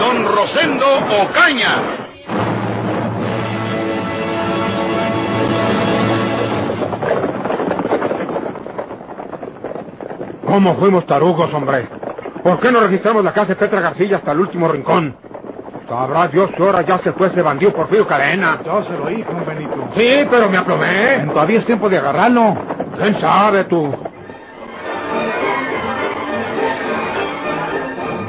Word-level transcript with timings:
Don 0.00 0.24
Rosendo 0.36 0.86
Ocaña. 1.22 1.82
¿Cómo 10.46 10.76
fuimos 10.76 11.06
tarugos, 11.06 11.52
hombre? 11.52 11.88
¿Por 12.42 12.60
qué 12.60 12.72
no 12.72 12.80
registramos 12.80 13.24
la 13.24 13.32
casa 13.32 13.48
de 13.48 13.56
Petra 13.56 13.80
García 13.80 14.16
hasta 14.16 14.32
el 14.32 14.40
último 14.40 14.68
rincón? 14.68 15.14
Sabrá 15.88 16.28
Dios 16.28 16.50
que 16.56 16.62
ahora 16.62 16.82
ya 16.82 16.98
se 16.98 17.12
fue 17.12 17.28
ese 17.28 17.42
bandido 17.42 17.72
Porfirio 17.72 18.06
Cadena. 18.06 18.58
Yo 18.64 18.82
se 18.84 18.96
lo 18.96 19.10
hice, 19.10 19.24
don 19.24 19.44
Benito. 19.46 19.88
Sí, 19.96 20.26
pero 20.30 20.48
me 20.48 20.58
aplomé. 20.58 21.26
Todavía 21.32 21.58
es 21.60 21.66
tiempo 21.66 21.88
de 21.88 21.98
agarrarlo. 21.98 22.56
¿Quién 22.96 23.20
sabe 23.20 23.64
tú? 23.64 23.94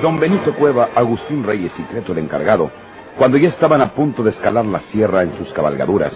Don 0.01 0.17
Benito 0.17 0.53
Cueva, 0.55 0.89
Agustín 0.95 1.43
Reyes 1.43 1.73
y 1.77 1.83
Creto 1.83 2.13
el 2.13 2.19
encargado, 2.19 2.71
cuando 3.17 3.37
ya 3.37 3.49
estaban 3.49 3.81
a 3.81 3.93
punto 3.93 4.23
de 4.23 4.29
escalar 4.29 4.63
la 4.63 4.79
sierra 4.91 5.23
en 5.23 5.37
sus 5.37 5.51
cabalgaduras, 5.51 6.13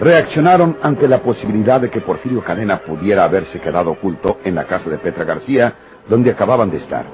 reaccionaron 0.00 0.78
ante 0.82 1.06
la 1.06 1.18
posibilidad 1.18 1.78
de 1.78 1.90
que 1.90 2.00
Porfirio 2.00 2.42
Cadena 2.42 2.78
pudiera 2.78 3.24
haberse 3.24 3.60
quedado 3.60 3.90
oculto 3.90 4.38
en 4.44 4.54
la 4.54 4.64
casa 4.64 4.88
de 4.88 4.96
Petra 4.96 5.24
García, 5.24 5.74
donde 6.08 6.30
acababan 6.30 6.70
de 6.70 6.78
estar, 6.78 7.04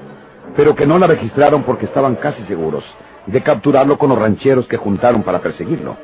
pero 0.55 0.73
que 0.73 0.85
no 0.85 0.97
la 0.97 1.07
registraron 1.07 1.63
porque 1.63 1.85
estaban 1.85 2.15
casi 2.15 2.43
seguros 2.43 2.85
de 3.25 3.41
capturarlo 3.41 3.97
con 3.97 4.09
los 4.09 4.19
rancheros 4.19 4.67
que 4.67 4.77
juntaron 4.77 5.21
para 5.23 5.39
perseguirlo. 5.41 5.97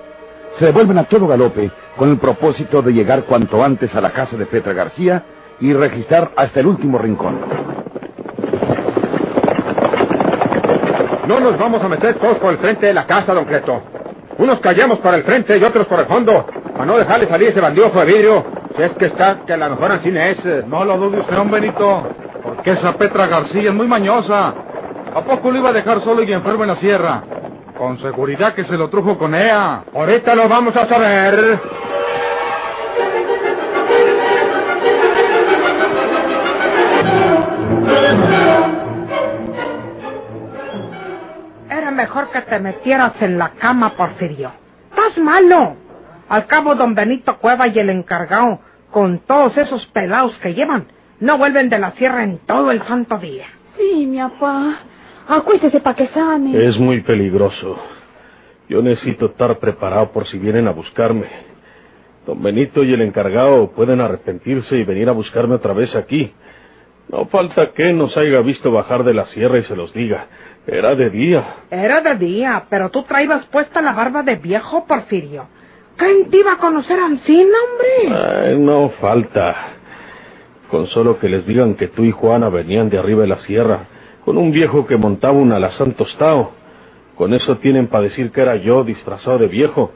Se 0.59 0.65
devuelven 0.65 0.97
a 0.97 1.05
todo 1.05 1.25
galope 1.25 1.71
con 1.95 2.09
el 2.09 2.17
propósito 2.17 2.81
de 2.81 2.91
llegar 2.91 3.23
cuanto 3.23 3.63
antes 3.63 3.95
a 3.95 4.01
la 4.01 4.11
casa 4.11 4.35
de 4.35 4.45
Petra 4.45 4.73
García 4.73 5.23
y 5.61 5.71
registrar 5.71 6.31
hasta 6.35 6.59
el 6.59 6.67
último 6.67 6.97
rincón. 6.97 7.80
No 11.27 11.39
nos 11.39 11.57
vamos 11.57 11.81
a 11.83 11.87
meter 11.87 12.15
todos 12.15 12.37
por 12.37 12.51
el 12.51 12.57
frente 12.57 12.87
de 12.87 12.93
la 12.93 13.05
casa, 13.05 13.33
don 13.33 13.45
Creto. 13.45 13.81
Unos 14.37 14.59
callamos 14.59 14.99
para 14.99 15.17
el 15.17 15.23
frente 15.23 15.57
y 15.57 15.63
otros 15.63 15.85
por 15.87 15.99
el 15.99 16.05
fondo, 16.07 16.45
para 16.73 16.85
no 16.85 16.97
dejarle 16.97 17.27
salir 17.27 17.49
ese 17.49 17.61
bandido 17.61 17.89
de 17.89 18.05
vidrio. 18.05 18.45
Si 18.75 18.81
es 18.81 18.91
que 18.93 19.05
está, 19.05 19.41
que 19.45 19.53
a 19.53 19.57
lo 19.57 19.69
mejor 19.71 19.91
así 19.91 20.09
es. 20.09 20.65
No 20.67 20.83
lo 20.83 20.97
dude 20.97 21.19
usted, 21.19 21.35
don 21.35 21.51
Benito. 21.51 22.07
Porque 22.41 22.71
esa 22.71 22.93
Petra 22.93 23.27
García 23.27 23.69
es 23.69 23.73
muy 23.73 23.87
mañosa. 23.87 24.53
¿A 25.13 25.21
poco 25.21 25.51
lo 25.51 25.59
iba 25.59 25.69
a 25.69 25.73
dejar 25.73 26.01
solo 26.01 26.23
y 26.23 26.33
enfermo 26.33 26.63
en 26.63 26.69
la 26.69 26.75
sierra? 26.77 27.21
Con 27.77 27.99
seguridad 27.99 28.53
que 28.53 28.63
se 28.63 28.77
lo 28.77 28.89
trujo 28.89 29.17
con 29.17 29.35
ella. 29.35 29.83
Ahorita 29.93 30.33
lo 30.33 30.47
vamos 30.47 30.75
a 30.75 30.87
saber. 30.87 31.59
Mejor 42.11 42.29
que 42.29 42.41
te 42.41 42.59
metieras 42.59 43.13
en 43.21 43.37
la 43.37 43.51
cama, 43.51 43.95
Porfirio. 43.95 44.51
Estás 44.89 45.17
malo. 45.17 45.77
Al 46.27 46.45
cabo, 46.45 46.75
don 46.75 46.93
Benito 46.93 47.37
Cueva 47.37 47.69
y 47.69 47.79
el 47.79 47.89
encargado, 47.89 48.59
con 48.91 49.19
todos 49.19 49.55
esos 49.57 49.85
pelados 49.87 50.37
que 50.39 50.53
llevan, 50.53 50.87
no 51.21 51.37
vuelven 51.37 51.69
de 51.69 51.79
la 51.79 51.91
sierra 51.91 52.25
en 52.25 52.39
todo 52.39 52.71
el 52.71 52.81
santo 52.83 53.17
día. 53.17 53.45
Sí, 53.77 54.05
mi 54.05 54.17
papá. 54.17 54.79
Acuéstese 55.25 55.79
para 55.79 55.95
que 55.95 56.07
sane. 56.07 56.65
Es 56.67 56.77
muy 56.77 56.99
peligroso. 56.99 57.77
Yo 58.67 58.81
necesito 58.81 59.27
estar 59.27 59.57
preparado 59.59 60.11
por 60.11 60.27
si 60.27 60.37
vienen 60.37 60.67
a 60.67 60.71
buscarme. 60.71 61.27
Don 62.27 62.43
Benito 62.43 62.83
y 62.83 62.93
el 62.93 63.03
encargado 63.03 63.71
pueden 63.71 64.01
arrepentirse 64.01 64.75
y 64.75 64.83
venir 64.83 65.07
a 65.07 65.13
buscarme 65.13 65.55
otra 65.55 65.71
vez 65.71 65.95
aquí. 65.95 66.33
No 67.11 67.25
falta 67.25 67.71
que 67.73 67.91
nos 67.91 68.15
haya 68.15 68.39
visto 68.39 68.71
bajar 68.71 69.03
de 69.03 69.13
la 69.13 69.25
sierra 69.27 69.59
y 69.59 69.63
se 69.63 69.75
los 69.75 69.93
diga. 69.93 70.27
Era 70.65 70.95
de 70.95 71.09
día. 71.09 71.55
Era 71.69 71.99
de 71.99 72.15
día, 72.15 72.63
pero 72.69 72.89
tú 72.89 73.03
traías 73.03 73.45
puesta 73.47 73.81
la 73.81 73.91
barba 73.91 74.23
de 74.23 74.37
viejo, 74.37 74.85
Porfirio. 74.87 75.47
¿Quién 75.97 76.29
te 76.29 76.37
iba 76.37 76.53
a 76.53 76.57
conocer 76.57 76.97
a 76.97 77.07
Ancina, 77.07 77.57
hombre? 77.69 78.47
Ay, 78.47 78.57
no 78.57 78.89
falta. 79.01 79.55
Con 80.69 80.87
solo 80.87 81.19
que 81.19 81.27
les 81.27 81.45
digan 81.45 81.75
que 81.75 81.89
tú 81.89 82.05
y 82.05 82.11
Juana 82.11 82.47
venían 82.47 82.89
de 82.89 82.97
arriba 82.97 83.23
de 83.23 83.27
la 83.27 83.39
sierra, 83.39 83.87
con 84.23 84.37
un 84.37 84.51
viejo 84.51 84.87
que 84.87 84.95
montaba 84.95 85.33
un 85.33 85.51
alazán 85.51 85.93
tostado. 85.93 86.51
Con 87.17 87.33
eso 87.33 87.57
tienen 87.57 87.87
para 87.87 88.05
decir 88.05 88.31
que 88.31 88.41
era 88.41 88.55
yo 88.55 88.85
disfrazado 88.85 89.37
de 89.37 89.47
viejo. 89.47 89.91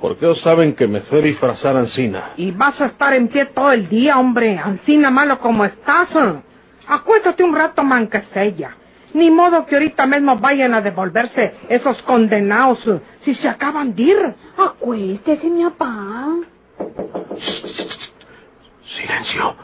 Porque 0.00 0.24
ellos 0.24 0.40
saben 0.40 0.74
que 0.74 0.86
me 0.86 1.02
sé 1.02 1.20
disfrazar 1.20 1.76
Ancina. 1.76 2.32
Y 2.38 2.52
vas 2.52 2.80
a 2.80 2.86
estar 2.86 3.12
en 3.12 3.28
pie 3.28 3.46
todo 3.46 3.70
el 3.70 3.86
día, 3.88 4.18
hombre. 4.18 4.58
Ancina 4.58 5.10
malo 5.10 5.38
como 5.40 5.64
estás. 5.66 6.08
Acuéstate 6.88 7.42
un 7.42 7.54
rato, 7.54 7.82
manquesella. 7.82 8.76
Ni 9.14 9.30
modo 9.30 9.64
que 9.66 9.76
ahorita 9.76 10.06
mismo 10.06 10.36
vayan 10.38 10.74
a 10.74 10.80
devolverse 10.80 11.54
esos 11.68 12.00
condenados 12.02 12.78
si 13.24 13.34
se 13.36 13.48
acaban 13.48 13.94
de 13.94 14.02
ir. 14.02 14.34
Acuéstese, 14.58 15.48
mi 15.48 15.64
papá. 15.64 16.34
Silencio. 18.96 19.56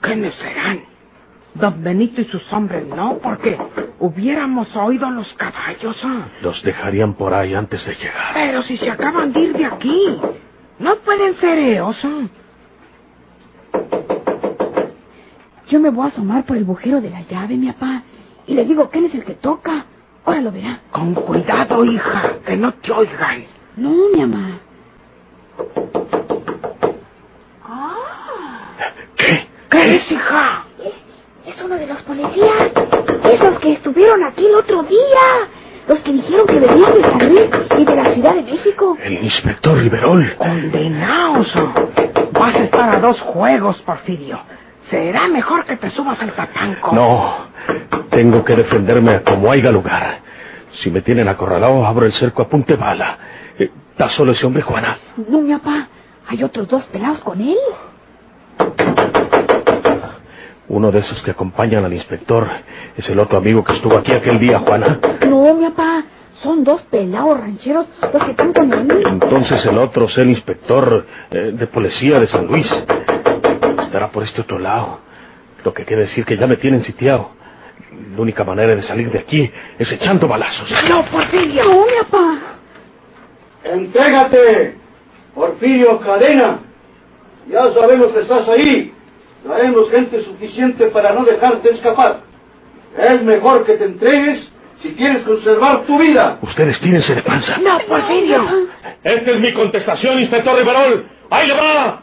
¿Quiénes 0.00 0.34
serán? 0.34 0.80
Don 1.54 1.82
Benito 1.84 2.22
y 2.22 2.24
sus 2.24 2.50
hombres, 2.52 2.86
no, 2.86 3.18
porque 3.18 3.58
hubiéramos 4.00 4.74
oído 4.74 5.10
los 5.10 5.32
caballos. 5.34 5.96
¿ah? 6.02 6.28
Los 6.40 6.62
dejarían 6.62 7.14
por 7.14 7.34
ahí 7.34 7.54
antes 7.54 7.84
de 7.84 7.94
llegar. 7.94 8.34
Pero 8.34 8.62
si 8.62 8.76
se 8.78 8.90
acaban 8.90 9.32
de 9.32 9.40
ir 9.40 9.52
de 9.56 9.66
aquí, 9.66 10.18
no 10.78 10.96
pueden 10.96 11.34
ser 11.34 11.58
ellos. 11.58 11.96
¿ah? 12.04 12.26
Yo 15.72 15.80
me 15.80 15.88
voy 15.88 16.04
a 16.04 16.08
asomar 16.08 16.44
por 16.44 16.58
el 16.58 16.64
bujero 16.64 17.00
de 17.00 17.08
la 17.08 17.22
llave, 17.22 17.56
mi 17.56 17.72
papá, 17.72 18.02
y 18.46 18.52
le 18.52 18.66
digo 18.66 18.90
quién 18.90 19.06
es 19.06 19.14
el 19.14 19.24
que 19.24 19.32
toca. 19.32 19.86
Ahora 20.22 20.42
lo 20.42 20.52
verá. 20.52 20.80
Con 20.90 21.14
cuidado, 21.14 21.82
hija, 21.86 22.34
que 22.44 22.58
no 22.58 22.74
te 22.74 22.92
oigan. 22.92 23.44
No, 23.78 23.90
mi 24.14 24.20
mamá. 24.20 24.58
¿Qué? 29.16 29.48
¿Qué 29.70 29.94
es, 29.94 30.12
hija? 30.12 30.64
Es, 30.84 31.54
es 31.54 31.64
uno 31.64 31.76
de 31.76 31.86
los 31.86 32.02
policías. 32.02 32.70
Esos 33.24 33.58
que 33.60 33.72
estuvieron 33.72 34.22
aquí 34.24 34.44
el 34.44 34.56
otro 34.56 34.82
día. 34.82 35.48
Los 35.88 36.00
que 36.00 36.12
dijeron 36.12 36.46
que 36.48 36.60
venían 36.60 36.92
de 36.92 37.02
San 37.02 37.28
Luis 37.30 37.50
y 37.78 37.84
de 37.86 37.96
la 37.96 38.12
Ciudad 38.12 38.34
de 38.34 38.42
México. 38.42 38.98
El 39.02 39.24
inspector 39.24 39.78
Riverol. 39.78 40.34
Condenaos. 40.36 41.50
Vas 42.32 42.56
a 42.56 42.64
estar 42.64 42.90
a 42.90 43.00
dos 43.00 43.18
juegos, 43.22 43.80
Porfirio. 43.80 44.38
Será 44.92 45.26
mejor 45.26 45.64
que 45.64 45.78
te 45.78 45.88
subas 45.88 46.20
al 46.20 46.32
tapanco. 46.32 46.94
No. 46.94 47.46
Tengo 48.10 48.44
que 48.44 48.54
defenderme 48.54 49.22
como 49.22 49.50
haya 49.50 49.72
lugar. 49.72 50.18
Si 50.82 50.90
me 50.90 51.00
tienen 51.00 51.28
acorralado, 51.28 51.86
abro 51.86 52.04
el 52.04 52.12
cerco 52.12 52.42
a 52.42 52.48
punte 52.48 52.76
bala. 52.76 53.16
Eh, 53.58 53.70
¿Está 53.92 54.10
solo 54.10 54.32
ese 54.32 54.44
hombre, 54.44 54.60
Juana? 54.60 54.98
No, 55.30 55.40
mi 55.40 55.54
papá. 55.54 55.88
Hay 56.28 56.44
otros 56.44 56.68
dos 56.68 56.84
pelados 56.88 57.20
con 57.20 57.40
él. 57.40 57.56
Uno 60.68 60.90
de 60.90 60.98
esos 60.98 61.22
que 61.22 61.30
acompañan 61.30 61.86
al 61.86 61.94
inspector 61.94 62.46
es 62.94 63.08
el 63.08 63.18
otro 63.18 63.38
amigo 63.38 63.64
que 63.64 63.72
estuvo 63.72 63.96
aquí 63.96 64.12
aquel 64.12 64.38
día, 64.38 64.58
Juana. 64.58 64.98
No, 65.26 65.54
mi 65.54 65.70
papá. 65.70 66.04
Son 66.42 66.64
dos 66.64 66.82
pelados 66.90 67.40
rancheros 67.40 67.86
los 68.12 68.24
que 68.24 68.32
están 68.32 68.52
con 68.52 68.70
él. 68.70 69.02
Entonces 69.06 69.64
el 69.64 69.78
otro 69.78 70.04
es 70.04 70.18
el 70.18 70.28
inspector 70.28 71.06
eh, 71.30 71.52
de 71.54 71.66
policía 71.66 72.20
de 72.20 72.26
San 72.26 72.46
Luis. 72.46 72.70
Estará 73.92 74.10
por 74.10 74.22
este 74.22 74.40
otro 74.40 74.58
lado. 74.58 75.00
Lo 75.62 75.74
que 75.74 75.84
quiere 75.84 76.04
decir 76.04 76.24
que 76.24 76.38
ya 76.38 76.46
me 76.46 76.56
tienen 76.56 76.82
sitiado. 76.82 77.32
La 78.16 78.22
única 78.22 78.42
manera 78.42 78.74
de 78.74 78.80
salir 78.80 79.10
de 79.10 79.18
aquí 79.18 79.52
es 79.78 79.92
echando 79.92 80.26
balazos. 80.26 80.66
No, 80.88 81.04
Porfirio. 81.04 81.62
No, 81.62 81.84
mi 81.84 81.92
papá. 82.00 82.38
¡Entrégate! 83.64 84.76
Porfirio 85.34 86.00
Cadena. 86.00 86.60
Ya 87.50 87.70
sabemos 87.74 88.12
que 88.14 88.20
estás 88.20 88.48
ahí. 88.48 88.94
Traemos 89.44 89.90
gente 89.90 90.24
suficiente 90.24 90.86
para 90.86 91.12
no 91.12 91.26
dejarte 91.26 91.74
escapar. 91.74 92.20
Es 92.96 93.22
mejor 93.22 93.66
que 93.66 93.74
te 93.74 93.84
entregues 93.84 94.50
si 94.80 94.94
quieres 94.94 95.22
conservar 95.24 95.82
tu 95.82 95.98
vida. 95.98 96.38
Ustedes 96.40 96.80
tírense 96.80 97.14
de 97.14 97.20
panza. 97.20 97.58
No, 97.58 97.78
Porfirio. 97.80 98.42
Esta 99.04 99.30
es 99.32 99.38
mi 99.38 99.52
contestación, 99.52 100.18
inspector 100.18 100.56
Riverol. 100.56 101.06
¡Ahí 101.28 101.46
le 101.46 101.54
va! 101.54 102.01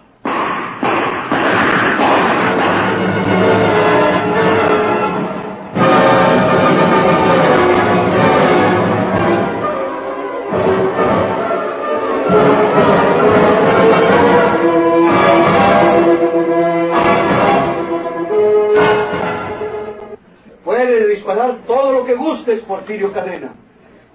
Gustes, 22.49 22.65
Porfirio 22.65 23.13
Cadena. 23.13 23.53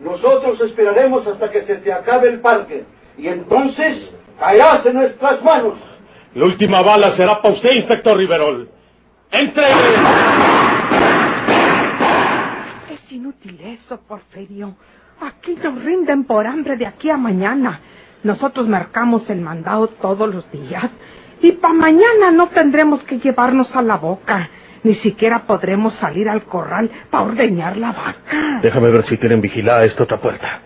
Nosotros 0.00 0.60
esperaremos 0.60 1.26
hasta 1.26 1.50
que 1.50 1.62
se 1.62 1.76
te 1.76 1.92
acabe 1.92 2.28
el 2.28 2.40
parque. 2.40 2.84
Y 3.16 3.28
entonces 3.28 4.10
caerás 4.38 4.84
en 4.86 4.94
nuestras 4.94 5.42
manos. 5.42 5.74
La 6.34 6.44
última 6.44 6.82
bala 6.82 7.16
será 7.16 7.40
para 7.40 7.54
usted, 7.54 7.70
inspector 7.76 8.16
Riverol. 8.16 8.68
¡Entre! 9.30 9.64
Es 12.92 13.12
inútil 13.12 13.60
eso, 13.60 14.00
Porfirio. 14.08 14.74
Aquí 15.20 15.56
nos 15.62 15.82
rinden 15.84 16.24
por 16.24 16.46
hambre 16.46 16.76
de 16.76 16.86
aquí 16.86 17.08
a 17.08 17.16
mañana. 17.16 17.80
Nosotros 18.24 18.68
marcamos 18.68 19.28
el 19.30 19.40
mandado 19.40 19.88
todos 19.88 20.32
los 20.32 20.50
días. 20.50 20.90
Y 21.40 21.52
para 21.52 21.74
mañana 21.74 22.32
no 22.32 22.48
tendremos 22.48 23.02
que 23.04 23.18
llevarnos 23.18 23.74
a 23.76 23.82
la 23.82 23.96
boca. 23.96 24.50
Ni 24.84 24.94
siquiera 24.96 25.46
podremos 25.46 25.94
salir 25.94 26.28
al 26.28 26.44
corral 26.44 26.90
para 27.10 27.24
ordeñar 27.24 27.78
la 27.78 27.92
vaca. 27.92 28.60
Déjame 28.60 28.90
ver 28.90 29.04
si 29.04 29.16
tienen 29.16 29.40
vigilada 29.40 29.84
esta 29.84 30.02
otra 30.04 30.18
puerta. 30.18 30.60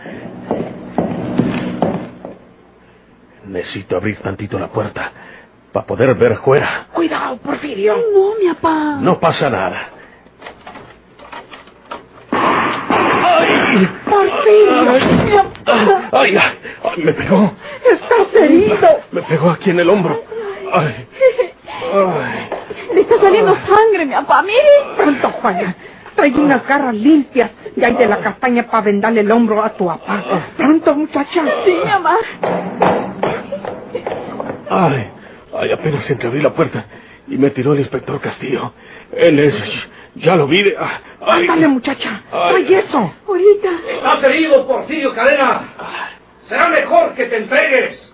Necesito 3.46 3.96
abrir 3.96 4.18
tantito 4.18 4.58
la 4.58 4.68
puerta 4.68 5.12
para 5.72 5.86
poder 5.86 6.14
ver 6.16 6.36
fuera. 6.38 6.88
Cuidado, 6.92 7.36
Porfirio. 7.38 7.96
No, 7.96 8.34
mi 8.40 8.52
papá. 8.54 8.98
No 9.00 9.20
pasa 9.20 9.48
nada. 9.48 9.88
Porfirio. 14.04 14.92
Mi 15.24 15.32
papá. 15.36 16.08
¡Ay! 16.12 16.36
ay, 16.36 16.58
ay, 16.82 17.04
me 17.04 17.12
pegó! 17.12 17.52
Estás 17.92 18.34
herido. 18.34 18.88
Me 19.12 19.22
pegó 19.22 19.50
aquí 19.50 19.70
en 19.70 19.78
el 19.78 19.88
hombro. 19.88 20.20
¡Ay! 20.72 21.06
¡Ay! 21.94 22.57
Le 22.94 23.00
está 23.02 23.20
saliendo 23.20 23.54
sangre, 23.54 24.04
mi 24.06 24.12
papá. 24.14 24.42
Mire. 24.42 24.94
Pronto, 24.96 25.30
Juana. 25.30 25.74
Trae 26.14 26.30
unas 26.34 26.66
garras 26.66 26.94
limpias 26.94 27.50
y 27.76 27.84
hay 27.84 27.94
de 27.94 28.06
la 28.06 28.18
castaña 28.18 28.64
para 28.64 28.82
vendarle 28.84 29.20
el 29.20 29.30
hombro 29.30 29.62
a 29.62 29.70
tu 29.70 29.86
papá. 29.86 30.24
Pronto, 30.56 30.94
muchacha. 30.96 31.44
Sí, 31.64 31.78
mi 31.84 31.90
mamá. 31.90 32.16
¡Ay! 34.70 35.10
¡Ay! 35.56 35.72
Apenas 35.72 36.08
entreabrí 36.10 36.42
la 36.42 36.52
puerta 36.52 36.84
y 37.28 37.36
me 37.36 37.50
tiró 37.50 37.72
el 37.72 37.80
inspector 37.80 38.20
Castillo. 38.20 38.72
Él 39.12 39.38
es. 39.38 39.62
Ya 40.16 40.34
lo 40.36 40.46
vi. 40.48 40.62
de- 40.64 40.76
ah, 40.78 40.98
¡Ay! 41.20 41.42
Ándale, 41.42 41.68
muchacha. 41.68 42.22
Ay. 42.32 42.64
Trae 42.64 42.78
eso. 42.80 43.12
Ahorita. 43.26 43.68
¿Estás 43.90 44.24
herido, 44.24 44.66
Porfirio 44.66 45.14
Cadena? 45.14 45.62
Será 46.48 46.68
mejor 46.68 47.14
que 47.14 47.26
te 47.26 47.36
entregues. 47.38 48.12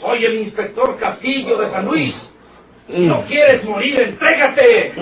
Soy 0.00 0.24
el 0.24 0.34
inspector 0.36 0.96
Castillo 0.98 1.58
de 1.58 1.70
San 1.70 1.84
Luis. 1.86 2.14
Si 2.88 3.00
no 3.06 3.22
quieres 3.24 3.64
morir, 3.64 3.98
entrégate. 4.00 4.92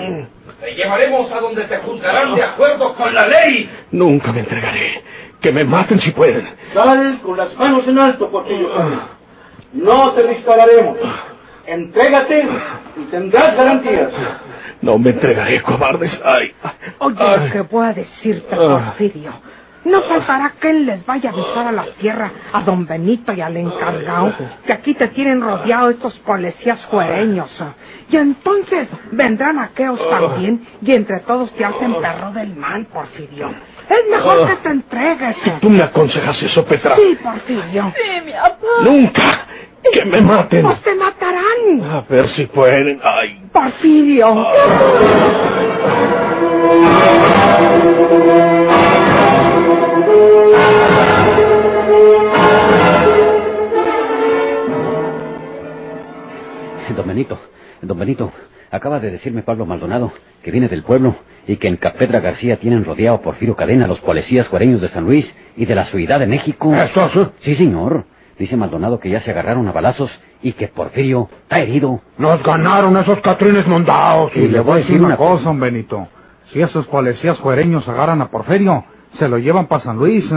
Te 0.61 0.73
llevaremos 0.73 1.31
a 1.31 1.39
donde 1.39 1.65
te 1.65 1.77
juzgarán 1.77 2.33
de 2.35 2.43
acuerdo 2.43 2.95
con 2.95 3.13
la 3.13 3.27
ley. 3.27 3.69
Nunca 3.91 4.31
me 4.31 4.39
entregaré. 4.39 5.03
Que 5.41 5.51
me 5.51 5.63
maten 5.63 5.99
si 5.99 6.11
pueden. 6.11 6.47
Sal 6.73 7.19
con 7.21 7.37
las 7.37 7.53
manos 7.55 7.87
en 7.87 7.99
alto, 7.99 8.29
Porfirio 8.31 8.73
Cadena. 8.73 9.07
No 9.73 10.11
te 10.13 10.27
dispararemos. 10.27 10.97
Entrégate 11.67 12.47
y 12.97 13.03
tendrás 13.11 13.55
garantías. 13.55 14.09
No 14.81 14.97
me 14.97 15.09
entregaré, 15.11 15.61
cobardes. 15.61 16.19
¡Ay! 16.23 16.53
Oye, 16.99 17.15
Ay. 17.19 17.47
lo 17.47 17.51
que 17.51 17.61
voy 17.61 17.87
a 17.87 17.93
decirte, 17.93 18.55
Ah. 18.55 18.93
Porfirio. 18.97 19.31
No 19.85 20.01
faltará 20.01 20.53
quien 20.59 20.85
les 20.87 21.05
vaya 21.05 21.29
a 21.29 21.33
avisar 21.33 21.67
a 21.67 21.71
la 21.71 21.85
tierra, 21.99 22.31
a 22.51 22.61
don 22.61 22.87
Benito 22.87 23.33
y 23.33 23.41
al 23.41 23.55
encargado, 23.55 24.33
que 24.65 24.73
aquí 24.73 24.95
te 24.95 25.07
tienen 25.09 25.41
rodeado 25.41 25.91
estos 25.91 26.17
policías 26.19 26.83
juereños. 26.85 27.49
Y 28.09 28.17
entonces 28.17 28.87
vendrán 29.11 29.59
aquellos 29.59 29.99
también 30.09 30.67
y 30.81 30.91
entre 30.91 31.19
todos 31.21 31.51
te 31.53 31.65
hacen 31.65 31.93
perro 32.01 32.31
del 32.31 32.55
mal, 32.55 32.85
Porfirio. 32.87 33.53
Es 33.87 34.09
mejor 34.09 34.47
que 34.47 34.55
te 34.55 34.69
entregues. 34.69 35.37
¿Tú 35.61 35.69
me 35.69 35.83
aconsejas 35.83 36.41
eso, 36.41 36.65
Petra? 36.65 36.95
Sí, 36.95 37.17
Porfirio. 37.23 37.93
Sí, 37.95 38.21
mi 38.25 38.31
papá. 38.31 38.57
¡Nunca! 38.83 39.47
¡Que 39.93 40.03
me 40.03 40.19
maten! 40.19 40.63
Pues 40.63 40.81
te 40.81 40.95
matarán. 40.95 41.83
A 41.91 42.01
ver 42.09 42.27
si 42.29 42.47
pueden. 42.47 42.99
¡Ay! 43.03 43.39
Porfirio. 43.53 44.45
Don 56.95 57.07
Benito, 57.07 57.37
don 57.81 57.99
Benito, 57.99 58.31
acaba 58.71 58.99
de 58.99 59.11
decirme 59.11 59.43
Pablo 59.43 59.65
Maldonado 59.65 60.13
que 60.43 60.51
viene 60.51 60.67
del 60.67 60.83
pueblo 60.83 61.15
y 61.47 61.57
que 61.57 61.67
en 61.67 61.77
Capedra 61.77 62.19
García 62.19 62.57
tienen 62.57 62.85
rodeado 62.85 63.17
a 63.17 63.21
Porfirio 63.21 63.55
Cadena 63.55 63.87
los 63.87 63.99
policías 63.99 64.47
juareños 64.47 64.81
de 64.81 64.89
San 64.89 65.03
Luis 65.03 65.31
y 65.57 65.65
de 65.65 65.75
la 65.75 65.85
Ciudad 65.85 66.19
de 66.19 66.27
México. 66.27 66.73
¿Eso 66.75 67.09
sí? 67.13 67.19
Sí, 67.41 67.55
señor. 67.55 68.05
Dice 68.37 68.57
Maldonado 68.57 68.99
que 68.99 69.09
ya 69.09 69.21
se 69.21 69.31
agarraron 69.31 69.67
a 69.67 69.71
balazos 69.71 70.11
y 70.41 70.53
que 70.53 70.67
Porfirio 70.67 71.29
está 71.43 71.59
herido. 71.59 72.01
Nos 72.17 72.43
ganaron 72.43 72.95
esos 72.97 73.19
catrines 73.21 73.65
mondados. 73.65 74.31
Y 74.35 74.47
le 74.47 74.59
voy 74.59 74.73
a 74.73 74.77
decir 74.77 75.01
una 75.01 75.17
cosa, 75.17 75.45
don 75.45 75.59
Benito. 75.59 76.07
Si 76.51 76.61
esos 76.61 76.85
policías 76.87 77.39
juereños 77.39 77.87
agarran 77.87 78.21
a 78.21 78.29
Porfirio, 78.29 78.83
se 79.13 79.27
lo 79.27 79.37
llevan 79.37 79.67
para 79.67 79.83
San 79.83 79.97
Luis, 79.97 80.29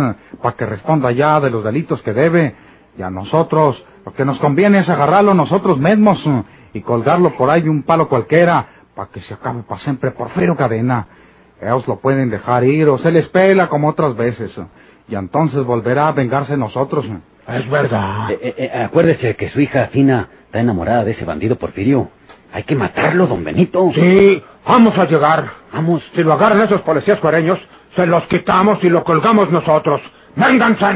para 0.43 0.56
que 0.56 0.66
responda 0.66 1.10
ya 1.10 1.40
de 1.40 1.50
los 1.50 1.64
delitos 1.64 2.00
que 2.02 2.12
debe. 2.12 2.55
Y 2.98 3.02
a 3.02 3.10
nosotros, 3.10 3.82
lo 4.04 4.12
que 4.12 4.24
nos 4.24 4.38
conviene 4.40 4.80
es 4.80 4.88
agarrarlo 4.88 5.32
nosotros 5.32 5.78
mismos 5.78 6.20
eh, 6.26 6.42
y 6.74 6.80
colgarlo 6.80 7.36
por 7.36 7.48
ahí 7.48 7.62
de 7.62 7.70
un 7.70 7.82
palo 7.84 8.08
cualquiera, 8.08 8.66
para 8.94 9.08
que 9.10 9.20
se 9.20 9.34
acabe 9.34 9.62
para 9.62 9.80
siempre 9.80 10.10
Porfirio 10.10 10.56
Cadena. 10.56 11.06
Ellos 11.60 11.86
lo 11.88 11.96
pueden 12.00 12.28
dejar 12.30 12.64
ir 12.64 12.88
o 12.88 12.98
se 12.98 13.10
les 13.12 13.26
pela 13.28 13.68
como 13.68 13.88
otras 13.88 14.16
veces. 14.16 14.56
eh, 14.58 14.64
Y 15.08 15.14
entonces 15.14 15.64
volverá 15.64 16.08
a 16.08 16.12
vengarse 16.12 16.56
nosotros. 16.56 17.06
eh. 17.06 17.18
Es 17.48 17.70
verdad. 17.70 18.30
Eh, 18.32 18.38
eh, 18.42 18.54
eh, 18.74 18.82
acuérdese 18.84 19.34
que 19.36 19.48
su 19.48 19.60
hija 19.60 19.86
Fina 19.92 20.28
está 20.46 20.60
enamorada 20.60 21.04
de 21.04 21.12
ese 21.12 21.24
bandido 21.24 21.56
Porfirio. 21.56 22.08
Hay 22.52 22.64
que 22.64 22.74
matarlo, 22.74 23.26
don 23.26 23.44
Benito. 23.44 23.90
Sí, 23.94 24.42
vamos 24.66 24.96
a 24.98 25.04
llegar. 25.04 25.44
Vamos. 25.72 26.02
Si 26.14 26.22
lo 26.22 26.32
agarran 26.32 26.62
esos 26.62 26.81
policías 26.82 27.19
cuareños, 27.20 27.58
se 27.94 28.06
los 28.06 28.24
quitamos 28.24 28.82
y 28.82 28.88
lo 28.90 29.05
colgamos 29.05 29.50
nosotros. 29.50 30.00
¡Vénganse! 30.36 30.86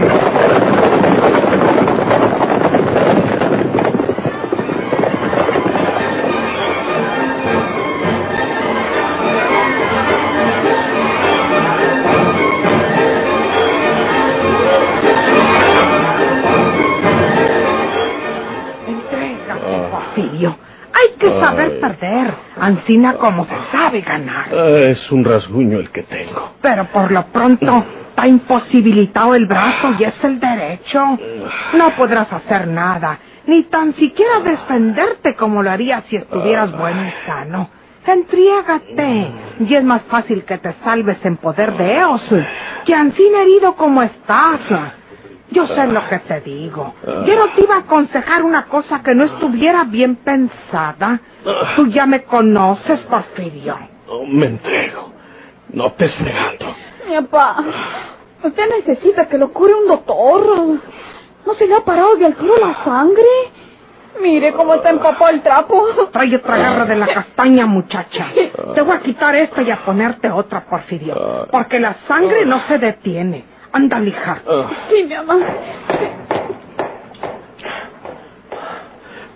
Ancina 22.62 23.14
como 23.14 23.44
se 23.44 23.56
sabe 23.72 24.02
ganar. 24.02 24.46
Ah, 24.52 24.68
es 24.90 25.10
un 25.10 25.24
rasguño 25.24 25.80
el 25.80 25.90
que 25.90 26.04
tengo. 26.04 26.52
Pero 26.62 26.84
por 26.92 27.10
lo 27.10 27.24
pronto 27.26 27.84
está 28.10 28.28
imposibilitado 28.28 29.34
el 29.34 29.46
brazo 29.46 29.94
y 29.98 30.04
es 30.04 30.14
el 30.22 30.38
derecho. 30.38 31.18
No 31.74 31.90
podrás 31.96 32.32
hacer 32.32 32.68
nada, 32.68 33.18
ni 33.46 33.64
tan 33.64 33.94
siquiera 33.94 34.38
defenderte 34.44 35.34
como 35.34 35.60
lo 35.60 35.72
harías 35.72 36.04
si 36.08 36.14
estuvieras 36.14 36.70
bueno 36.70 37.04
y 37.04 37.26
sano. 37.26 37.68
Entriégate, 38.06 39.30
y 39.58 39.74
es 39.74 39.82
más 39.82 40.02
fácil 40.02 40.44
que 40.44 40.58
te 40.58 40.72
salves 40.84 41.18
en 41.24 41.38
poder 41.38 41.76
de 41.76 41.96
ellos 41.96 42.22
que 42.84 42.94
Ancina 42.94 43.42
herido 43.42 43.74
como 43.74 44.02
estás. 44.02 44.60
Yo 45.52 45.66
sé 45.66 45.86
lo 45.86 46.08
que 46.08 46.18
te 46.20 46.40
digo. 46.40 46.94
Yo 47.04 47.36
no 47.36 47.48
te 47.54 47.62
iba 47.62 47.76
a 47.76 47.80
aconsejar 47.80 48.42
una 48.42 48.66
cosa 48.66 49.02
que 49.02 49.14
no 49.14 49.24
estuviera 49.24 49.84
bien 49.84 50.16
pensada. 50.16 51.20
Tú 51.76 51.86
ya 51.88 52.06
me 52.06 52.24
conoces, 52.24 53.00
Porfirio. 53.00 53.78
No 54.06 54.24
me 54.24 54.46
entrego. 54.46 55.12
No 55.70 55.92
te 55.92 56.08
fregando. 56.08 56.74
Mi 57.08 57.14
papá. 57.16 57.56
Usted 58.42 58.64
necesita 58.78 59.26
que 59.28 59.38
lo 59.38 59.52
cure 59.52 59.74
un 59.74 59.86
doctor. 59.88 60.80
¿No 61.46 61.54
se 61.54 61.66
le 61.66 61.74
ha 61.74 61.80
parado 61.80 62.16
de 62.16 62.26
al 62.26 62.34
tiro 62.36 62.56
la 62.56 62.84
sangre? 62.84 63.24
Mire 64.20 64.52
cómo 64.52 64.74
está 64.74 64.90
empapado 64.90 65.30
el 65.30 65.42
trapo. 65.42 65.84
Trae 66.12 66.36
otra 66.36 66.56
garra 66.56 66.84
de 66.84 66.96
la 66.96 67.06
castaña, 67.06 67.66
muchacha. 67.66 68.26
Te 68.74 68.82
voy 68.82 68.94
a 68.96 69.00
quitar 69.00 69.34
esta 69.34 69.62
y 69.62 69.70
a 69.70 69.76
ponerte 69.84 70.30
otra, 70.30 70.64
Porfirio. 70.66 71.48
Porque 71.50 71.80
la 71.80 71.94
sangre 72.06 72.44
no 72.44 72.60
se 72.68 72.78
detiene. 72.78 73.44
Anda, 73.72 73.98
lija. 74.00 74.42
Sí, 74.90 75.04
mi 75.04 75.14
mamá. 75.14 75.36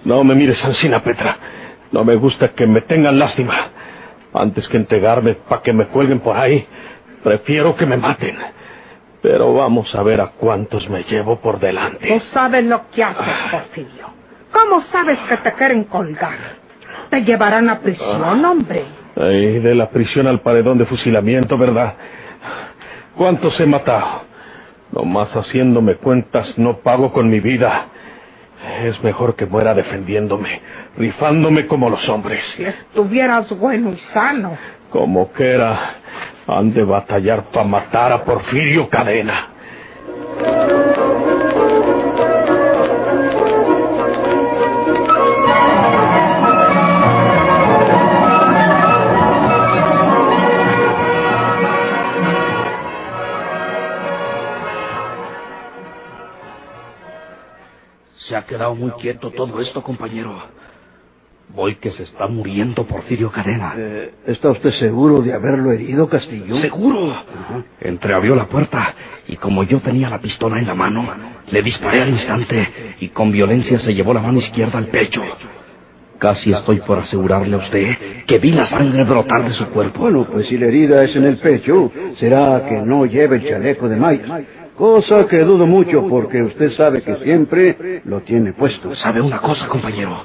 No 0.04 0.22
me 0.24 0.34
mires, 0.34 0.62
Ancina 0.64 1.02
Petra. 1.02 1.36
No 1.92 2.04
me 2.04 2.14
gusta 2.16 2.48
que 2.48 2.66
me 2.66 2.80
tengan 2.82 3.18
lástima. 3.18 3.54
Antes 4.32 4.68
que 4.68 4.76
entregarme 4.76 5.34
para 5.34 5.62
que 5.62 5.72
me 5.72 5.86
cuelguen 5.86 6.20
por 6.20 6.36
ahí, 6.36 6.66
prefiero 7.24 7.74
que 7.74 7.86
me 7.86 7.96
maten. 7.96 8.36
Pero 9.22 9.54
vamos 9.54 9.92
a 9.94 10.02
ver 10.02 10.20
a 10.20 10.28
cuántos 10.32 10.88
me 10.90 11.02
llevo 11.04 11.40
por 11.40 11.58
Tú 11.58 11.66
delante. 11.66 12.20
sabes 12.32 12.64
lo 12.64 12.90
que 12.90 13.02
haces, 13.02 13.34
Porfirio. 13.50 14.06
¿Cómo 14.52 14.82
sabes 14.92 15.18
que 15.28 15.36
te 15.38 15.52
quieren 15.54 15.84
colgar? 15.84 16.36
Te 17.10 17.22
llevarán 17.24 17.68
a 17.70 17.80
prisión, 17.80 18.44
hombre. 18.44 18.84
Ay, 19.16 19.58
de 19.60 19.74
la 19.74 19.88
prisión 19.88 20.26
al 20.26 20.40
paredón 20.40 20.76
de 20.78 20.84
fusilamiento, 20.84 21.56
¿verdad? 21.56 21.94
¿Cuántos 23.16 23.58
he 23.60 23.66
matado? 23.66 24.24
Nomás 24.92 25.34
haciéndome 25.34 25.96
cuentas 25.96 26.58
no 26.58 26.78
pago 26.78 27.12
con 27.12 27.30
mi 27.30 27.40
vida. 27.40 27.86
Es 28.82 29.02
mejor 29.02 29.36
que 29.36 29.46
muera 29.46 29.72
defendiéndome, 29.72 30.60
rifándome 30.98 31.66
como 31.66 31.88
los 31.88 32.06
hombres. 32.10 32.44
Si 32.56 32.64
estuvieras 32.64 33.48
bueno 33.58 33.92
y 33.92 33.98
sano. 34.12 34.58
Como 34.90 35.32
que 35.32 35.50
era, 35.50 35.94
han 36.46 36.74
de 36.74 36.84
batallar 36.84 37.44
para 37.44 37.66
matar 37.66 38.12
a 38.12 38.22
Porfirio 38.22 38.88
Cadena. 38.90 39.48
Se 58.28 58.34
ha 58.34 58.44
quedado 58.44 58.74
muy 58.74 58.90
quieto 58.92 59.30
todo 59.30 59.60
esto, 59.60 59.82
compañero. 59.82 60.34
Voy 61.54 61.76
que 61.76 61.92
se 61.92 62.02
está 62.02 62.26
muriendo 62.26 62.84
Porfirio 62.84 63.30
Cadena. 63.30 63.74
Eh, 63.76 64.14
¿Está 64.26 64.50
usted 64.50 64.72
seguro 64.72 65.22
de 65.22 65.32
haberlo 65.32 65.70
herido, 65.70 66.08
Castillo? 66.08 66.56
¿Seguro? 66.56 67.14
Entreabrió 67.80 68.34
la 68.34 68.48
puerta 68.48 68.94
y 69.28 69.36
como 69.36 69.62
yo 69.62 69.78
tenía 69.80 70.10
la 70.10 70.20
pistola 70.20 70.58
en 70.58 70.66
la 70.66 70.74
mano, 70.74 71.06
le 71.48 71.62
disparé 71.62 72.02
al 72.02 72.08
instante 72.08 72.96
y 72.98 73.08
con 73.08 73.30
violencia 73.30 73.78
se 73.78 73.94
llevó 73.94 74.12
la 74.12 74.22
mano 74.22 74.38
izquierda 74.38 74.78
al 74.78 74.88
pecho. 74.88 75.22
Casi 76.18 76.50
estoy 76.50 76.80
por 76.80 76.98
asegurarle 76.98 77.54
a 77.54 77.58
usted 77.58 78.24
que 78.26 78.38
vi 78.40 78.50
la 78.50 78.66
sangre 78.66 79.04
brotar 79.04 79.44
de 79.44 79.52
su 79.52 79.66
cuerpo. 79.66 80.00
Bueno, 80.00 80.26
pues 80.32 80.48
si 80.48 80.58
la 80.58 80.66
herida 80.66 81.04
es 81.04 81.14
en 81.14 81.26
el 81.26 81.36
pecho, 81.38 81.92
será 82.18 82.64
que 82.66 82.74
no 82.82 83.06
lleva 83.06 83.36
el 83.36 83.46
chaleco 83.46 83.88
de 83.88 83.96
Maya. 83.96 84.44
Cosa 84.76 85.26
que 85.26 85.38
dudo 85.38 85.66
mucho 85.66 86.06
porque 86.06 86.42
usted 86.42 86.72
sabe 86.72 87.02
que 87.02 87.16
siempre 87.16 88.02
lo 88.04 88.20
tiene 88.20 88.52
puesto. 88.52 88.94
¿Sabe 88.96 89.22
una 89.22 89.38
cosa, 89.38 89.68
compañero? 89.68 90.22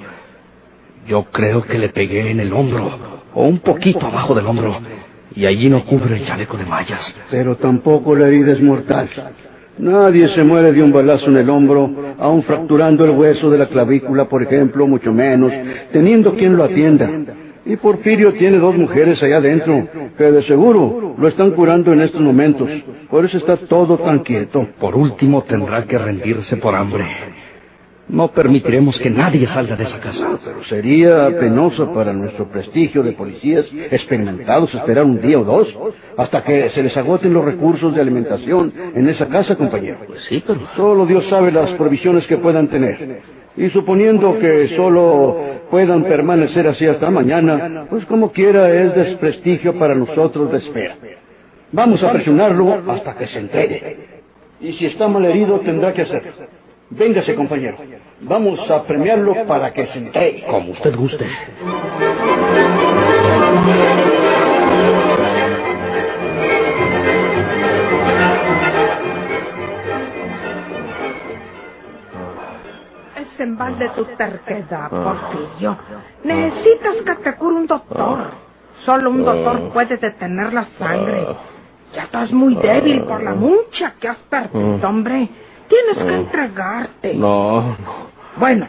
Yo 1.08 1.24
creo 1.31 1.63
que 1.63 1.77
le 1.77 1.89
pegué 1.89 2.31
en 2.31 2.41
el 2.41 2.51
hombro, 2.51 2.91
o 3.34 3.46
un 3.46 3.60
poquito 3.60 4.05
abajo 4.05 4.36
del 4.36 4.46
hombro, 4.46 4.77
y 5.36 5.46
allí 5.46 5.70
no 5.70 5.86
cubre 5.86 6.17
el 6.17 6.25
chaleco 6.25 6.58
de 6.58 6.65
mallas. 6.65 7.15
Pero 7.29 7.55
tampoco 7.55 8.13
la 8.13 8.27
herida 8.27 8.51
es 8.51 8.62
mortal. 8.62 9.10
Nadie 9.77 10.27
se 10.29 10.43
muere 10.43 10.74
de 10.74 10.84
un 10.84 10.91
balazo 10.91 11.27
en 11.27 11.38
el 11.38 11.50
hombro, 11.50 11.89
aun 12.20 12.43
fracturando 12.43 13.05
el 13.05 13.12
hueso 13.12 13.50
de 13.50 13.58
la 13.58 13.67
clavícula, 13.67 14.25
por 14.25 14.43
ejemplo, 14.43 14.86
mucho 14.86 15.13
menos, 15.13 15.53
teniendo 15.93 16.36
quien 16.36 16.58
lo 16.58 16.65
atienda. 16.65 17.10
Y 17.65 17.75
Porfirio 17.75 18.34
tiene 18.34 18.58
dos 18.58 18.75
mujeres 18.75 19.22
allá 19.22 19.38
adentro, 19.38 19.88
que 20.18 20.24
de 20.24 20.44
seguro 20.44 21.15
lo 21.18 21.27
están 21.27 21.51
curando 21.51 21.94
en 21.94 22.01
estos 22.01 22.22
momentos. 22.22 22.70
Por 23.10 23.25
eso 23.25 23.38
está 23.38 23.58
todo 23.58 23.98
tan 24.00 24.20
quieto. 24.20 24.68
Por 24.80 24.96
último, 24.96 25.44
tendrá 25.44 25.84
que 25.86 25.98
rendirse 25.98 26.58
por 26.58 26.74
hambre. 26.74 27.06
No 28.08 28.30
permitiremos 28.30 29.00
que 29.00 29.10
nadie 29.10 29.48
salga 29.48 29.75
de 29.75 29.84
esa 29.84 30.00
casa. 30.00 30.38
Pero 30.44 30.63
sería 30.65 31.30
penoso 31.39 31.94
para 31.94 32.12
nuestro 32.12 32.50
prestigio 32.50 33.03
de 33.03 33.13
policías 33.13 33.65
experimentados 33.89 34.74
esperar 34.74 35.06
un 35.06 35.22
día 35.22 35.39
o 35.39 35.46
dos 35.46 35.68
hasta 36.18 36.44
que 36.44 36.72
se 36.72 36.84
les 36.84 36.98
agoten 36.98 37.32
los 37.32 37.46
recursos 37.46 37.96
de 37.96 38.01
alimentación 38.01 38.74
en 38.96 39.08
esa 39.08 39.27
casa, 39.27 39.56
compañero. 39.56 40.00
Pues 40.08 40.24
sí, 40.25 40.44
pero... 40.46 40.60
Solo 40.75 41.06
Dios 41.06 41.25
sabe 41.30 41.51
las 41.51 41.70
provisiones 41.72 42.27
que 42.27 42.38
puedan 42.38 42.68
tener. 42.68 43.22
Y 43.58 43.70
suponiendo 43.70 44.39
que 44.39 44.70
solo 44.75 45.38
puedan 45.70 46.03
permanecer 46.03 46.67
así 46.67 46.86
hasta 46.88 47.10
mañana, 47.10 47.86
pues 47.89 48.05
como 48.05 48.31
quiera 48.31 48.72
es 48.74 48.96
desprestigio 48.96 49.77
para 49.77 49.93
nosotros 49.96 50.51
de 50.51 50.60
espera. 50.60 50.96
Vamos 51.72 52.03
a 52.03 52.12
presionarlo 52.12 52.81
hasta 52.88 53.15
que 53.15 53.27
se 53.27 53.39
entregue. 53.39 53.98
Y 54.60 54.74
si 54.74 54.86
está 54.86 55.08
mal 55.08 55.25
herido, 55.25 55.60
tendrá 55.62 55.93
que 55.93 56.03
hacerlo. 56.03 56.31
Véngase, 56.89 57.34
compañero. 57.36 57.77
Vamos 58.22 58.70
a 58.70 58.84
premiarlo 58.84 59.46
para 59.48 59.72
que 59.74 59.88
se 59.88 60.00
entregue. 60.00 60.43
Como 60.46 60.72
usted 60.72 60.96
guste. 60.96 61.25
En 73.41 73.57
balde 73.57 73.89
tu 73.95 74.05
terquedad, 74.05 74.89
Porfirio. 74.91 75.75
Necesitas 76.24 76.95
que 77.03 77.15
te 77.24 77.36
cure 77.38 77.55
un 77.55 77.65
doctor. 77.65 78.19
Solo 78.86 79.10
un 79.10 79.25
doctor 79.25 79.69
puede 79.74 79.98
detener 79.98 80.53
la 80.53 80.67
sangre. 80.77 81.25
Ya 81.91 82.03
estás 82.03 82.31
muy 82.31 82.53
débil 82.55 83.01
por 83.03 83.24
la 83.24 83.33
mucha 83.33 83.93
que 84.00 84.10
has 84.10 84.17
perdido, 84.17 84.88
hombre. 84.88 85.27
Tienes 85.67 85.98
que 85.98 86.15
entregarte. 86.15 87.15
No, 87.15 87.62
no. 87.62 88.12
Bueno, 88.38 88.67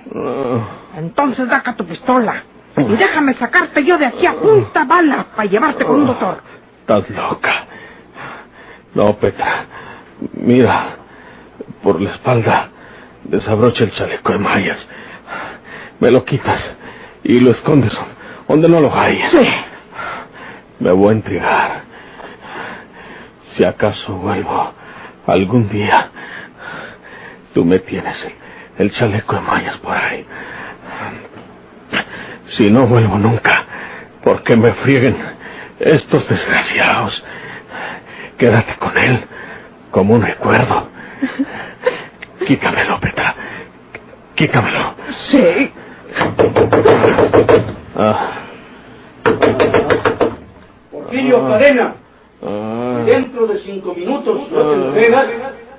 entonces 0.96 1.46
daca 1.48 1.76
tu 1.76 1.84
pistola. 1.84 2.42
Y 2.74 2.96
déjame 2.96 3.34
sacarte 3.34 3.84
yo 3.84 3.98
de 3.98 4.06
aquí 4.06 4.26
a 4.26 4.32
punta 4.32 4.84
bala 4.86 5.26
para 5.36 5.48
llevarte 5.48 5.84
con 5.84 5.96
un 5.96 6.06
doctor. 6.06 6.40
Estás 6.80 7.10
loca. 7.10 7.52
No, 8.94 9.14
Petra. 9.16 9.66
Mira, 10.32 10.96
por 11.82 12.00
la 12.00 12.12
espalda 12.12 12.70
desabrocha 13.24 13.84
el 13.84 13.92
chaleco 13.92 14.32
de 14.32 14.38
mallas. 14.38 14.86
Me 16.00 16.10
lo 16.10 16.24
quitas 16.24 16.60
y 17.22 17.40
lo 17.40 17.52
escondes 17.52 17.96
donde 18.48 18.68
no 18.68 18.80
lo 18.80 18.94
hayas. 18.94 19.30
Sí. 19.30 19.48
Me 20.80 20.90
voy 20.92 21.10
a 21.10 21.12
entregar. 21.12 21.82
Si 23.56 23.64
acaso 23.64 24.14
vuelvo 24.14 24.72
algún 25.26 25.68
día, 25.68 26.10
tú 27.54 27.64
me 27.64 27.78
tienes 27.78 28.22
el, 28.24 28.34
el 28.78 28.92
chaleco 28.92 29.34
de 29.34 29.40
mallas 29.42 29.76
por 29.78 29.96
ahí. 29.96 30.26
Si 32.48 32.70
no 32.70 32.86
vuelvo 32.86 33.18
nunca, 33.18 33.64
porque 34.22 34.56
me 34.56 34.72
frieguen 34.74 35.16
estos 35.78 36.28
desgraciados, 36.28 37.24
quédate 38.38 38.74
con 38.76 38.96
él 38.98 39.24
como 39.90 40.14
un 40.14 40.22
recuerdo. 40.22 40.88
Quítamelo, 42.46 42.98
Petra. 43.00 43.34
Quítamelo. 44.34 44.94
Sí. 45.28 45.70
Ah, 47.96 48.30
Porfirio 50.90 51.46
Cadena, 51.48 51.94
ah, 52.42 53.02
dentro 53.04 53.46
de 53.46 53.58
cinco 53.60 53.94
minutos 53.94 54.40
no 54.50 54.62
te 54.70 54.74
entregas, 54.86 55.26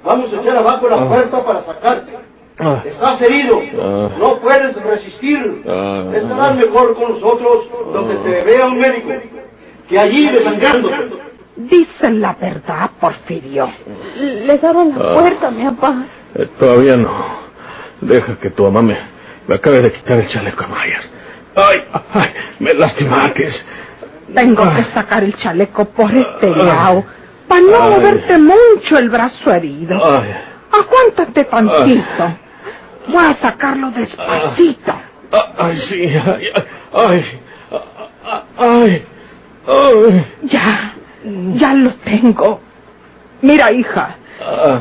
vamos 0.03 0.33
a 0.33 0.41
echar 0.41 0.57
abajo 0.57 0.87
la 0.89 1.07
puerta 1.07 1.43
para 1.43 1.61
sacarte. 1.63 2.13
ah, 2.59 2.81
Estás 2.85 3.21
herido, 3.21 3.61
Ah. 3.79 4.09
no 4.19 4.35
puedes 4.39 4.75
resistir. 4.83 5.63
Ah. 5.67 6.05
Estarás 6.15 6.55
mejor 6.55 6.95
con 6.95 7.13
nosotros 7.13 7.65
donde 7.93 8.15
te 8.17 8.43
vea 8.43 8.67
un 8.67 8.79
médico 8.79 9.09
que 9.89 9.99
allí 9.99 10.27
desangrándote. 10.29 11.23
Dicen 11.55 12.21
la 12.21 12.33
verdad, 12.33 12.89
Porfirio. 12.99 13.69
Les 14.17 14.63
abro 14.63 14.85
la 14.85 14.95
Ah. 14.95 15.13
puerta, 15.19 15.51
mi 15.51 15.63
papá. 15.65 15.95
Eh, 16.35 16.47
todavía 16.59 16.97
no. 16.97 17.43
Deja 18.01 18.35
que 18.37 18.49
tu 18.49 18.63
mamá 18.63 18.81
me, 18.81 18.97
me 19.47 19.55
acabe 19.55 19.81
de 19.81 19.91
quitar 19.93 20.19
el 20.19 20.27
chaleco 20.27 20.65
mallas. 20.67 21.09
Ay, 21.55 21.83
ay, 22.13 22.29
me 22.59 22.73
lastimates. 22.73 23.65
Tengo 24.33 24.63
que 24.73 24.83
sacar 24.93 25.23
el 25.23 25.35
chaleco 25.37 25.85
por 25.85 26.11
este 26.11 26.49
lado 26.55 27.03
para 27.47 27.61
no 27.61 27.83
Ay. 27.83 27.89
moverte 27.91 28.37
mucho 28.37 28.97
el 28.97 29.09
brazo 29.09 29.51
herido. 29.53 29.95
Ay, 30.03 30.33
Aguántate 30.71 31.43
tantito. 31.45 32.37
Voy 33.07 33.23
a 33.25 33.33
sacarlo 33.35 33.91
despacito. 33.91 34.93
ah, 35.31 35.53
ay, 35.59 35.77
sí, 35.77 36.01
ay, 36.03 36.47
ay, 36.55 36.63
ay, 36.93 37.25
ay, 38.57 39.05
ay. 39.67 40.25
Ya, 40.43 40.93
ya 41.53 41.73
lo 41.73 41.91
tengo. 42.03 42.59
Mira, 43.41 43.71
hija, 43.71 44.15
Ah, 44.15 44.22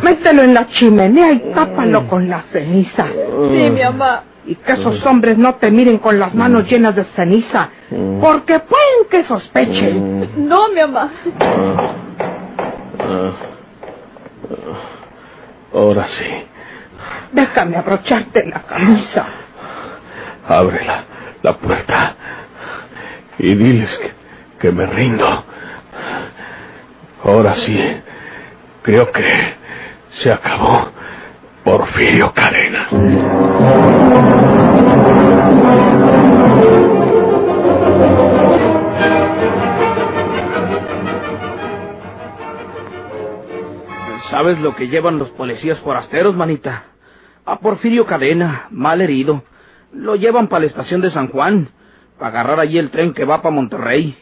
mételo 0.02 0.42
en 0.42 0.54
la 0.54 0.66
chimenea 0.68 1.32
y 1.32 1.38
tápalo 1.54 2.06
con 2.08 2.28
la 2.28 2.42
ceniza. 2.52 3.06
Sí, 3.06 3.70
mi 3.70 3.82
mamá. 3.82 4.24
Y 4.44 4.56
que 4.56 4.72
esos 4.72 5.04
hombres 5.06 5.38
no 5.38 5.54
te 5.54 5.70
miren 5.70 5.98
con 5.98 6.18
las 6.18 6.34
manos 6.34 6.68
llenas 6.68 6.96
de 6.96 7.04
ceniza, 7.14 7.68
porque 8.20 8.58
pueden 8.58 9.08
que 9.08 9.22
sospechen. 9.24 10.48
No, 10.48 10.68
mi 10.68 10.80
mamá. 10.80 11.10
ah, 11.40 11.92
ah. 13.00 13.32
Ahora 15.74 16.06
sí. 16.08 16.24
Déjame 17.32 17.76
abrocharte 17.76 18.44
la 18.46 18.60
camisa. 18.62 19.24
Abre 20.48 20.84
la, 20.84 21.04
la 21.42 21.56
puerta 21.56 22.14
y 23.38 23.54
diles 23.54 23.96
que, 23.98 24.12
que 24.58 24.72
me 24.72 24.86
rindo. 24.86 25.44
Ahora 27.24 27.54
sí, 27.54 27.78
Creo 28.82 29.12
que 29.12 29.22
se 30.22 30.32
acabó 30.32 30.90
Porfirio 31.64 32.32
Cadena. 32.34 32.88
¿Sabes 44.30 44.58
lo 44.58 44.74
que 44.74 44.88
llevan 44.88 45.18
los 45.18 45.30
policías 45.30 45.78
forasteros, 45.80 46.34
manita? 46.34 46.84
A 47.44 47.60
Porfirio 47.60 48.06
Cadena, 48.06 48.66
mal 48.70 49.00
herido. 49.00 49.44
Lo 49.92 50.16
llevan 50.16 50.48
para 50.48 50.62
la 50.62 50.66
estación 50.66 51.00
de 51.00 51.10
San 51.10 51.28
Juan, 51.28 51.68
para 52.18 52.30
agarrar 52.30 52.58
allí 52.58 52.78
el 52.78 52.90
tren 52.90 53.14
que 53.14 53.24
va 53.24 53.42
para 53.42 53.54
Monterrey. 53.54 54.16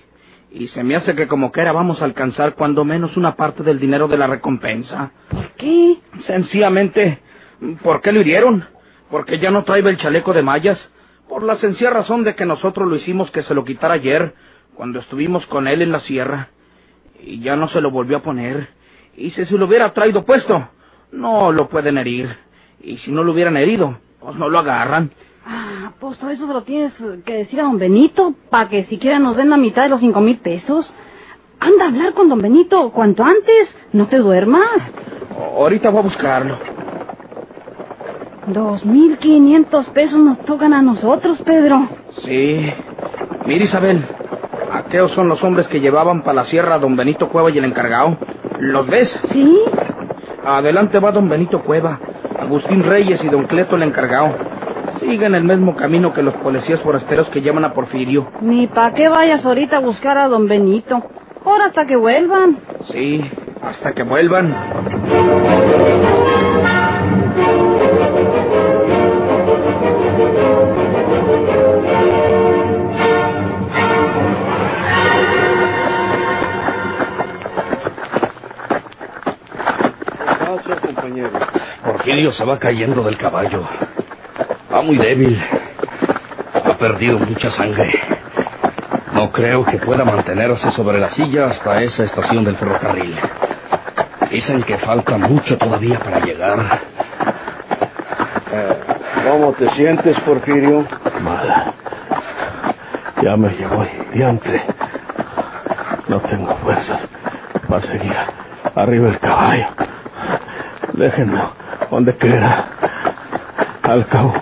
Y 0.53 0.69
se 0.69 0.83
me 0.83 0.97
hace 0.97 1.15
que 1.15 1.29
como 1.29 1.53
quiera 1.53 1.73
vamos 1.73 2.03
a 2.03 2.05
alcanzar 2.05 2.55
cuando 2.55 2.85
menos 2.85 3.17
una 3.17 3.37
parte 3.37 3.63
del 3.63 3.79
dinero 3.79 4.09
de 4.09 4.19
la 4.19 4.27
recompensa. 4.27 5.13
¿Por 5.29 5.53
qué? 5.53 5.99
Sencillamente, 6.27 7.21
¿por 7.83 8.01
qué 8.01 8.13
lo 8.13 8.21
hirieron? 8.21 8.65
Porque 9.11 9.39
ya 9.39 9.51
no 9.51 9.65
trae 9.65 9.81
el 9.81 9.97
chaleco 9.97 10.33
de 10.33 10.43
mallas. 10.43 10.91
Por 11.29 11.45
la 11.45 11.57
sencilla 11.57 11.91
razón 11.91 12.25
de 12.25 12.35
que 12.35 12.47
nosotros 12.47 12.89
lo 12.89 12.97
hicimos 12.97 13.31
que 13.31 13.43
se 13.43 13.55
lo 13.55 13.65
quitara 13.65 13.95
ayer, 13.95 14.35
cuando 14.75 14.99
estuvimos 14.99 15.47
con 15.47 15.69
él 15.69 15.83
en 15.83 15.93
la 15.93 16.01
sierra. 16.01 16.49
Y 17.23 17.41
ya 17.41 17.55
no 17.55 17.69
se 17.69 17.81
lo 17.81 17.93
volvió 17.93 18.17
a 18.17 18.23
poner. 18.23 18.69
Y 19.17 19.31
si 19.31 19.45
se 19.45 19.57
lo 19.57 19.67
hubiera 19.67 19.93
traído 19.93 20.25
puesto, 20.25 20.69
no 21.13 21.53
lo 21.53 21.69
pueden 21.69 21.99
herir. 21.99 22.37
Y 22.83 22.99
si 22.99 23.13
no 23.13 23.23
lo 23.23 23.33
hubieran 23.33 23.57
herido, 23.57 23.99
pues 24.19 24.35
no 24.37 24.49
lo 24.49 24.59
agarran. 24.59 25.13
Todo 25.99 26.31
eso 26.31 26.47
se 26.47 26.53
lo 26.53 26.63
tienes 26.63 26.93
que 27.25 27.35
decir 27.35 27.61
a 27.61 27.65
don 27.65 27.79
Benito, 27.79 28.35
para 28.51 28.69
que 28.69 28.85
siquiera 28.85 29.19
nos 29.19 29.37
den 29.37 29.51
la 29.51 29.57
mitad 29.57 29.83
de 29.83 29.89
los 29.89 30.01
cinco 30.01 30.21
mil 30.21 30.39
pesos. 30.39 30.93
Anda 31.59 31.85
a 31.85 31.89
hablar 31.89 32.15
con 32.15 32.29
don 32.29 32.41
Benito 32.41 32.91
cuanto 32.91 33.23
antes, 33.25 33.69
no 33.93 34.07
te 34.07 34.19
duermas. 34.19 34.69
Ahorita 35.57 35.91
voy 35.91 36.01
a 36.01 36.03
buscarlo. 36.03 36.59
Dos 38.47 38.85
mil 38.85 39.19
quinientos 39.19 39.87
pesos 39.91 40.19
nos 40.19 40.39
tocan 40.41 40.73
a 40.73 40.83
nosotros, 40.83 41.41
Pedro. 41.43 41.89
Sí. 42.25 42.73
Mira, 43.47 43.65
Isabel, 43.65 44.05
aquellos 44.73 45.13
son 45.13 45.29
los 45.29 45.43
hombres 45.43 45.69
que 45.69 45.81
llevaban 45.81 46.23
para 46.23 46.43
la 46.43 46.45
sierra 46.45 46.75
a 46.75 46.79
don 46.79 46.97
Benito 46.97 47.29
Cueva 47.29 47.51
y 47.51 47.59
el 47.59 47.65
encargado. 47.65 48.17
¿Los 48.59 48.87
ves? 48.87 49.21
¿Sí? 49.33 49.61
Adelante 50.45 50.99
va 50.99 51.13
don 51.13 51.29
Benito 51.29 51.63
Cueva, 51.63 52.01
Agustín 52.39 52.83
Reyes 52.83 53.23
y 53.23 53.29
don 53.29 53.47
Cleto 53.47 53.77
el 53.77 53.83
encargado. 53.83 54.50
Siguen 55.01 55.35
el 55.35 55.45
mismo 55.45 55.75
camino 55.77 56.13
que 56.13 56.23
los 56.23 56.35
policías 56.35 56.81
forasteros 56.81 57.29
que 57.31 57.41
llaman 57.41 57.65
a 57.65 57.73
Porfirio. 57.73 58.31
Ni 58.43 58.67
para 58.67 58.95
qué 58.95 59.09
vayas 59.09 59.45
ahorita 59.45 59.79
a 59.79 59.81
buscar 59.81 60.19
a 60.19 60.29
don 60.29 60.47
Benito. 60.47 61.03
Ahora 61.45 61.67
hasta 61.67 61.87
que 61.87 61.97
vuelvan. 61.97 62.59
Sí, 62.93 63.25
hasta 63.63 63.93
que 63.93 64.03
vuelvan. 64.03 64.55
Gracias, 80.41 80.81
compañero. 80.81 81.31
Porfirio 81.85 82.33
se 82.33 82.45
va 82.45 82.59
cayendo 82.59 83.03
del 83.03 83.17
caballo. 83.17 83.67
Va 84.73 84.83
muy 84.83 84.97
débil. 84.97 85.43
Ha 86.55 86.77
perdido 86.77 87.19
mucha 87.19 87.51
sangre. 87.51 87.93
No 89.13 89.31
creo 89.33 89.65
que 89.65 89.79
pueda 89.79 90.05
mantenerse 90.05 90.71
sobre 90.73 90.99
la 90.99 91.11
silla 91.11 91.47
hasta 91.47 91.83
esa 91.83 92.05
estación 92.05 92.45
del 92.45 92.57
ferrocarril. 92.57 93.17
Dicen 94.31 94.63
que 94.63 94.79
falta 94.79 95.19
mucho 95.19 95.59
todavía 95.59 95.99
para 95.99 96.21
llegar. 96.21 96.81
Eh, 98.53 98.79
¿Cómo 99.29 99.53
te 99.55 99.69
sientes, 99.71 100.19
Porfirio? 100.21 100.87
Mal. 101.21 101.75
Ya 103.23 103.37
me 103.37 103.51
llevó 103.51 103.83
el 103.83 104.11
diantre. 104.13 104.63
No 106.09 106.21
tengo 106.21 106.55
fuerzas 106.57 107.09
para 107.69 107.83
seguir 107.83 108.15
arriba 108.75 109.09
del 109.09 109.19
caballo. 109.19 109.67
Déjenme 110.93 111.41
donde 111.91 112.17
quiera. 112.17 112.67
Al 113.83 114.07
cabo, 114.07 114.35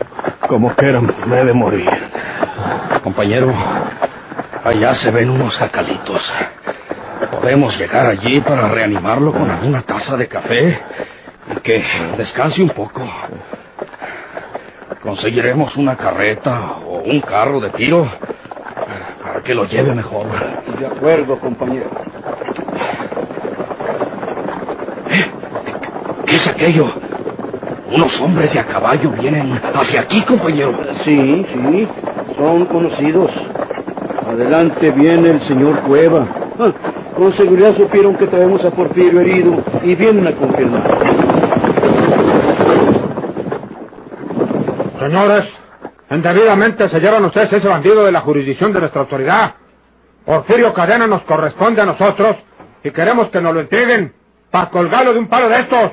como 0.48 0.74
quiera, 0.74 1.00
me 1.00 1.40
he 1.40 1.44
de 1.44 1.52
morir. 1.52 1.88
Compañero, 3.04 3.52
allá 4.64 4.94
se 4.94 5.10
ven 5.12 5.30
unos 5.30 5.56
jacalitos. 5.56 6.32
Podemos 7.30 7.78
llegar 7.78 8.06
allí 8.06 8.40
para 8.40 8.68
reanimarlo 8.68 9.32
con 9.32 9.48
alguna 9.48 9.82
taza 9.82 10.16
de 10.16 10.26
café 10.26 10.80
y 11.54 11.60
que 11.60 11.84
descanse 12.16 12.62
un 12.62 12.70
poco. 12.70 13.02
Conseguiremos 15.02 15.76
una 15.76 15.96
carreta 15.96 16.78
o 16.84 17.02
un 17.04 17.20
carro 17.20 17.60
de 17.60 17.70
tiro 17.70 18.08
para 19.22 19.40
que 19.42 19.54
lo 19.54 19.66
lleve 19.66 19.94
mejor. 19.94 20.26
De 20.78 20.86
acuerdo, 20.86 21.38
compañero. 21.38 21.90
¿Qué 26.26 26.36
es 26.36 26.48
aquello? 26.48 27.07
Unos 27.90 28.20
hombres 28.20 28.52
de 28.52 28.60
a 28.60 28.66
caballo 28.66 29.10
vienen 29.12 29.58
hacia 29.74 30.02
aquí, 30.02 30.20
compañero. 30.22 30.74
Sí, 31.04 31.46
sí, 31.52 31.88
son 32.36 32.66
conocidos. 32.66 33.30
Adelante 34.28 34.90
viene 34.90 35.30
el 35.30 35.40
señor 35.48 35.80
Cueva. 35.80 36.26
Ah, 36.58 36.72
con 37.16 37.32
seguridad 37.32 37.74
supieron 37.74 38.16
que 38.16 38.26
traemos 38.26 38.62
a 38.64 38.70
Porfirio 38.70 39.20
herido 39.20 39.62
y 39.82 39.94
vienen 39.94 40.26
a 40.26 40.32
confirmar. 40.32 40.98
Señores, 45.00 45.44
indebidamente 46.10 46.88
se 46.90 47.00
llevan 47.00 47.24
ustedes 47.24 47.52
ese 47.54 47.68
bandido 47.68 48.04
de 48.04 48.12
la 48.12 48.20
jurisdicción 48.20 48.72
de 48.72 48.80
nuestra 48.80 49.00
autoridad. 49.00 49.54
Porfirio 50.26 50.74
Cadena 50.74 51.06
nos 51.06 51.22
corresponde 51.22 51.80
a 51.80 51.86
nosotros 51.86 52.36
y 52.84 52.90
queremos 52.90 53.30
que 53.30 53.40
nos 53.40 53.54
lo 53.54 53.60
entreguen 53.60 54.12
para 54.50 54.68
colgarlo 54.68 55.14
de 55.14 55.20
un 55.20 55.28
palo 55.28 55.48
de 55.48 55.60
estos. 55.60 55.92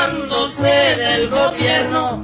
del 1.21 1.29
gobierno, 1.29 2.20